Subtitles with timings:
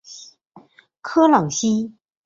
[1.03, 1.93] 科朗西。